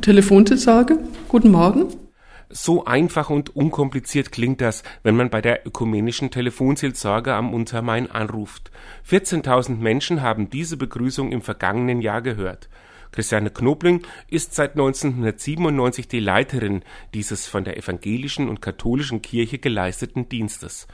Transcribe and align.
Telefonzusage, 0.00 0.98
guten 1.28 1.50
Morgen. 1.50 1.86
So 2.48 2.84
einfach 2.86 3.30
und 3.30 3.54
unkompliziert 3.54 4.32
klingt 4.32 4.60
das, 4.60 4.82
wenn 5.02 5.14
man 5.14 5.30
bei 5.30 5.40
der 5.40 5.66
ökumenischen 5.66 6.30
Telefonseelsorge 6.30 7.34
am 7.34 7.54
Untermain 7.54 8.10
anruft. 8.10 8.70
14.000 9.08 9.76
Menschen 9.76 10.22
haben 10.22 10.50
diese 10.50 10.76
Begrüßung 10.76 11.30
im 11.30 11.42
vergangenen 11.42 12.00
Jahr 12.00 12.22
gehört. 12.22 12.68
Christiane 13.12 13.50
Knobling 13.50 14.02
ist 14.28 14.54
seit 14.54 14.72
1997 14.72 16.08
die 16.08 16.20
Leiterin 16.20 16.82
dieses 17.14 17.46
von 17.46 17.64
der 17.64 17.76
evangelischen 17.76 18.48
und 18.48 18.62
katholischen 18.62 19.22
Kirche 19.22 19.58
geleisteten 19.58 20.28
Dienstes. 20.28 20.88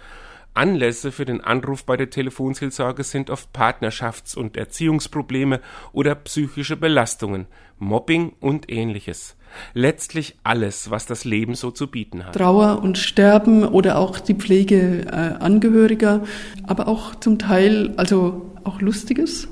Anlässe 0.57 1.12
für 1.12 1.25
den 1.25 1.41
Anruf 1.41 1.84
bei 1.84 1.96
der 1.96 2.11
Telefonseelsorge 2.11 3.05
sind 3.05 3.30
oft 3.30 3.48
Partnerschafts- 3.55 4.36
und 4.36 4.56
Erziehungsprobleme 4.56 5.61
oder 5.93 6.14
psychische 6.14 6.77
Belastungen, 6.77 7.46
Mobbing 7.79 8.32
und 8.41 8.70
ähnliches. 8.70 9.37
Letztlich 9.74 10.37
alles, 10.42 10.91
was 10.91 11.06
das 11.06 11.24
Leben 11.24 11.55
so 11.55 11.70
zu 11.70 11.88
bieten 11.88 12.24
hat. 12.24 12.34
Trauer 12.34 12.83
und 12.83 12.98
Sterben 12.98 13.64
oder 13.64 13.98
auch 13.98 14.19
die 14.19 14.34
Pflege 14.34 15.06
äh, 15.06 15.42
Angehöriger, 15.42 16.24
aber 16.64 16.88
auch 16.88 17.14
zum 17.14 17.38
Teil 17.38 17.92
also 17.97 18.50
auch 18.64 18.80
Lustiges. 18.80 19.48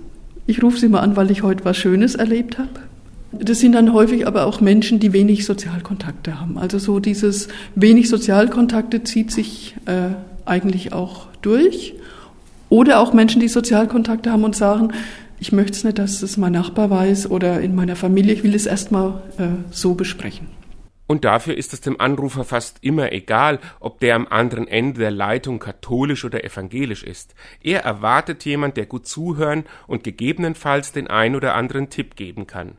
Ich 0.46 0.62
rufe 0.62 0.78
sie 0.78 0.88
mal 0.88 1.00
an, 1.00 1.16
weil 1.16 1.30
ich 1.30 1.42
heute 1.42 1.64
was 1.64 1.76
Schönes 1.76 2.14
erlebt 2.14 2.58
habe. 2.58 2.80
Das 3.32 3.60
sind 3.60 3.72
dann 3.72 3.92
häufig 3.92 4.26
aber 4.26 4.46
auch 4.46 4.60
Menschen, 4.60 5.00
die 5.00 5.12
wenig 5.12 5.44
Sozialkontakte 5.44 6.40
haben. 6.40 6.58
Also 6.58 6.78
so 6.78 7.00
dieses 7.00 7.48
wenig 7.74 8.08
Sozialkontakte 8.08 9.02
zieht 9.02 9.32
sich 9.32 9.74
äh, 9.86 10.10
eigentlich 10.46 10.92
auch 10.92 11.26
durch. 11.42 11.94
Oder 12.68 13.00
auch 13.00 13.12
Menschen, 13.12 13.40
die 13.40 13.48
Sozialkontakte 13.48 14.32
haben 14.32 14.44
und 14.44 14.56
sagen, 14.56 14.92
ich 15.38 15.52
möchte 15.52 15.72
es 15.72 15.84
nicht, 15.84 15.98
dass 15.98 16.22
es 16.22 16.36
mein 16.36 16.52
Nachbar 16.52 16.90
weiß 16.90 17.30
oder 17.30 17.60
in 17.60 17.74
meiner 17.74 17.96
Familie, 17.96 18.32
ich 18.32 18.42
will 18.42 18.54
es 18.54 18.66
erstmal 18.66 19.22
äh, 19.38 19.48
so 19.70 19.94
besprechen. 19.94 20.48
Und 21.06 21.24
dafür 21.24 21.56
ist 21.56 21.74
es 21.74 21.82
dem 21.82 22.00
Anrufer 22.00 22.44
fast 22.44 22.78
immer 22.80 23.12
egal, 23.12 23.60
ob 23.78 24.00
der 24.00 24.16
am 24.16 24.26
anderen 24.26 24.66
Ende 24.66 25.00
der 25.00 25.10
Leitung 25.10 25.58
katholisch 25.58 26.24
oder 26.24 26.44
evangelisch 26.44 27.02
ist. 27.02 27.34
Er 27.62 27.80
erwartet 27.80 28.44
jemand, 28.46 28.78
der 28.78 28.86
gut 28.86 29.06
zuhören 29.06 29.64
und 29.86 30.02
gegebenenfalls 30.02 30.92
den 30.92 31.06
ein 31.06 31.36
oder 31.36 31.54
anderen 31.54 31.90
Tipp 31.90 32.16
geben 32.16 32.46
kann. 32.46 32.78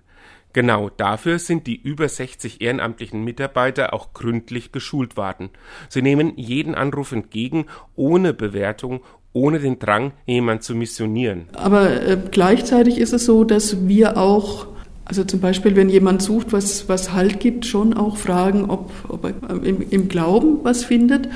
Genau 0.56 0.90
dafür 0.90 1.38
sind 1.38 1.68
die 1.68 1.76
über 1.76 2.08
60 2.08 2.62
ehrenamtlichen 2.62 3.22
Mitarbeiter 3.22 3.94
auch 3.94 4.14
gründlich 4.14 4.72
geschult 4.72 5.18
worden. 5.18 5.50
Sie 5.90 6.02
nehmen 6.02 6.32
jeden 6.38 6.76
Anruf 6.76 7.12
entgegen, 7.12 7.66
ohne 7.98 8.34
Bewertung, 8.34 9.02
ohne 9.34 9.60
den 9.60 9.80
Drang, 9.80 10.14
jemand 10.26 10.64
zu 10.64 10.74
missionieren. 10.74 11.50
Aber 11.56 12.02
äh, 12.02 12.18
gleichzeitig 12.32 13.00
ist 13.00 13.12
es 13.12 13.26
so, 13.26 13.44
dass 13.44 13.86
wir 13.90 14.16
auch, 14.16 14.68
also 15.04 15.26
zum 15.26 15.42
Beispiel, 15.42 15.76
wenn 15.76 15.90
jemand 15.90 16.22
sucht, 16.22 16.54
was, 16.54 16.88
was 16.88 17.12
Halt 17.12 17.42
gibt, 17.42 17.66
schon 17.66 17.94
auch 17.94 18.16
fragen, 18.16 18.70
ob, 18.70 18.92
ob 19.10 19.26
er 19.26 19.62
im, 19.62 19.82
im 19.90 20.08
Glauben 20.08 20.60
was 20.64 20.86
findet. 20.86 21.28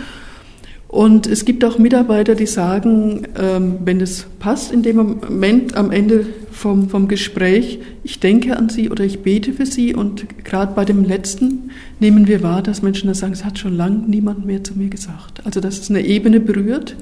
Und 0.89 1.27
es 1.27 1.45
gibt 1.45 1.63
auch 1.63 1.77
Mitarbeiter, 1.77 2.33
die 2.33 2.47
sagen, 2.47 3.27
ähm, 3.39 3.75
wenn 3.85 4.01
es 4.01 4.25
passt, 4.39 4.71
in 4.71 4.81
dem 4.81 4.95
Moment 4.95 5.77
am 5.77 5.91
Ende 5.91 6.25
vom, 6.51 6.89
vom 6.89 7.07
Gespräch, 7.07 7.77
ich 8.03 8.19
denke 8.19 8.57
an 8.57 8.69
Sie 8.69 8.89
oder 8.89 9.03
ich 9.03 9.19
bete 9.19 9.53
für 9.53 9.67
Sie. 9.67 9.93
Und 9.93 10.43
gerade 10.43 10.73
bei 10.73 10.85
dem 10.85 11.03
letzten 11.03 11.69
nehmen 11.99 12.27
wir 12.27 12.41
wahr, 12.41 12.63
dass 12.63 12.81
Menschen 12.81 13.07
da 13.07 13.13
sagen, 13.13 13.33
es 13.33 13.45
hat 13.45 13.59
schon 13.59 13.77
lange 13.77 13.99
niemand 14.07 14.47
mehr 14.47 14.63
zu 14.63 14.73
mir 14.73 14.89
gesagt. 14.89 15.45
Also 15.45 15.61
dass 15.61 15.77
es 15.77 15.91
eine 15.91 16.01
Ebene 16.01 16.39
berührt, 16.39 16.95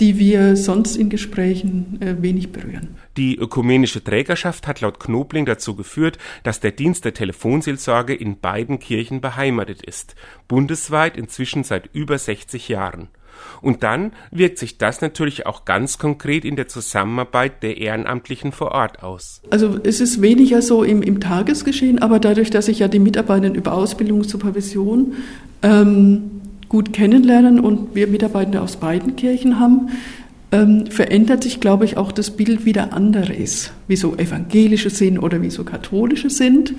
die 0.00 0.18
wir 0.18 0.56
sonst 0.56 0.96
in 0.96 1.08
Gesprächen 1.08 1.98
äh, 2.00 2.20
wenig 2.20 2.52
berühren. 2.52 2.96
Die 3.16 3.36
ökumenische 3.36 4.02
Trägerschaft 4.02 4.66
hat 4.66 4.80
laut 4.80 4.98
Knobling 4.98 5.46
dazu 5.46 5.76
geführt, 5.76 6.18
dass 6.42 6.60
der 6.60 6.72
Dienst 6.72 7.04
der 7.04 7.14
Telefonseelsorge 7.14 8.14
in 8.14 8.40
beiden 8.40 8.78
Kirchen 8.78 9.20
beheimatet 9.20 9.82
ist, 9.82 10.14
bundesweit 10.48 11.16
inzwischen 11.16 11.64
seit 11.64 11.90
über 11.92 12.18
60 12.18 12.68
Jahren. 12.68 13.08
Und 13.60 13.82
dann 13.82 14.12
wirkt 14.30 14.58
sich 14.58 14.78
das 14.78 15.00
natürlich 15.00 15.46
auch 15.46 15.64
ganz 15.64 15.98
konkret 15.98 16.44
in 16.44 16.56
der 16.56 16.68
Zusammenarbeit 16.68 17.62
der 17.62 17.78
Ehrenamtlichen 17.78 18.52
vor 18.52 18.72
Ort 18.72 19.02
aus. 19.02 19.42
Also 19.50 19.78
es 19.82 20.00
ist 20.00 20.22
weniger 20.22 20.62
so 20.62 20.82
im, 20.82 21.02
im 21.02 21.20
Tagesgeschehen, 21.20 22.00
aber 22.00 22.18
dadurch, 22.18 22.50
dass 22.50 22.68
ich 22.68 22.80
ja 22.80 22.88
die 22.88 22.98
Mitarbeiter 22.98 23.52
über 23.52 23.72
Ausbildung 23.72 24.24
Supervision 24.24 25.14
ähm, 25.62 26.42
gut 26.74 26.92
kennenlernen 26.92 27.60
und 27.60 27.94
wir 27.94 28.08
Mitarbeiter 28.08 28.60
aus 28.60 28.78
beiden 28.78 29.14
Kirchen 29.14 29.60
haben, 29.60 29.90
ähm, 30.50 30.86
verändert 30.88 31.44
sich, 31.44 31.60
glaube 31.60 31.84
ich, 31.84 31.96
auch 31.96 32.10
das 32.10 32.32
Bild, 32.32 32.64
wie 32.64 32.72
der 32.72 32.92
andere 32.92 33.32
ist, 33.32 33.72
wie 33.86 33.94
so 33.94 34.16
evangelische 34.16 34.90
sind 34.90 35.20
oder 35.20 35.40
wie 35.40 35.50
so 35.50 35.62
katholische 35.62 36.30
sind. 36.30 36.74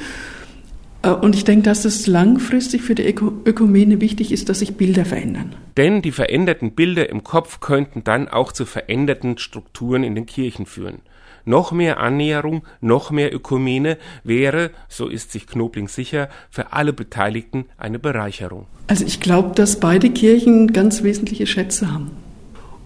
Äh, 1.05 1.11
und 1.11 1.35
ich 1.35 1.45
denke, 1.45 1.63
dass 1.63 1.85
es 1.85 2.07
langfristig 2.07 2.81
für 2.81 2.95
die 2.95 3.03
Ökumene 3.05 4.01
wichtig 4.01 4.31
ist, 4.31 4.49
dass 4.49 4.59
sich 4.59 4.75
Bilder 4.75 5.05
verändern. 5.05 5.55
Denn 5.77 6.01
die 6.01 6.11
veränderten 6.11 6.71
Bilder 6.71 7.09
im 7.09 7.23
Kopf 7.23 7.59
könnten 7.59 8.03
dann 8.03 8.27
auch 8.27 8.51
zu 8.51 8.65
veränderten 8.65 9.37
Strukturen 9.37 10.03
in 10.03 10.15
den 10.15 10.25
Kirchen 10.25 10.65
führen. 10.65 10.99
Noch 11.47 11.71
mehr 11.71 11.99
Annäherung, 11.99 12.63
noch 12.81 13.11
mehr 13.11 13.33
Ökumene 13.33 13.97
wäre, 14.23 14.71
so 14.89 15.07
ist 15.07 15.31
sich 15.31 15.45
Knobling 15.45 15.87
sicher, 15.87 16.27
für 16.49 16.73
alle 16.73 16.91
Beteiligten 16.91 17.65
eine 17.77 17.99
Bereicherung. 17.99 18.65
Also 18.87 19.05
ich 19.05 19.19
glaube, 19.19 19.53
dass 19.53 19.79
beide 19.79 20.09
Kirchen 20.09 20.73
ganz 20.73 21.03
wesentliche 21.03 21.45
Schätze 21.45 21.91
haben. 21.91 22.11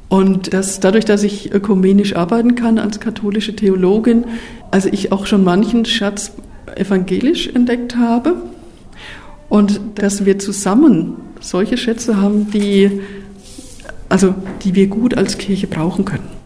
Und 0.10 0.54
dass 0.54 0.82
dadurch, 0.82 1.06
dass 1.06 1.24
ich 1.24 1.54
ökumenisch 1.54 2.16
arbeiten 2.16 2.56
kann 2.56 2.80
als 2.80 3.00
katholische 3.00 3.56
Theologin, 3.56 4.26
also 4.72 4.90
ich 4.92 5.14
auch 5.14 5.26
schon 5.26 5.46
manchen 5.46 5.86
Schatz 5.86 6.34
evangelisch 6.76 7.48
entdeckt 7.48 7.96
habe 7.96 8.36
und 9.50 9.82
dass 9.96 10.26
wir 10.26 10.40
zusammen 10.40 11.16
solche 11.40 11.78
Schätze 11.78 12.18
haben, 12.22 12.52
die, 12.52 13.02
also, 14.10 14.36
die 14.64 14.76
wir 14.76 14.88
gut 14.88 15.18
als 15.18 15.38
Kirche 15.38 15.68
brauchen 15.68 16.06
können. 16.06 16.39